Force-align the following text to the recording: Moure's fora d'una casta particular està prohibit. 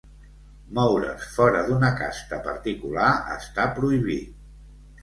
Moure's 0.77 1.27
fora 1.35 1.61
d'una 1.67 1.91
casta 2.01 2.41
particular 2.49 3.13
està 3.39 3.71
prohibit. 3.79 4.43